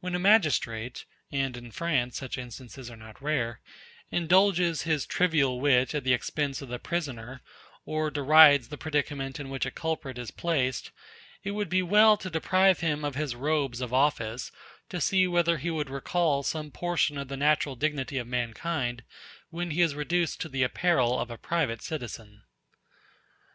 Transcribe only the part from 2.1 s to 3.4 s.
such instances are not